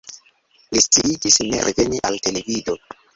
[0.77, 2.77] Li sciigis ne reveni al televido.